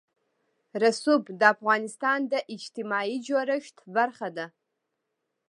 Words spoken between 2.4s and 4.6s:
اجتماعي جوړښت برخه ده.